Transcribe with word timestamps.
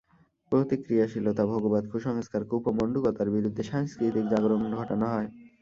প্রতিক্রিয়াশীলতা, 0.51 1.43
ভোগবাদ, 1.45 1.83
কুসংস্কার, 1.91 2.41
কূপমণ্ডূকতার 2.51 3.27
বিরুদ্ধে 3.35 3.63
সাংস্কৃতিক 3.71 4.25
জাগরণ 4.31 4.61
ঘটানো 4.73 5.05
হয়। 5.13 5.29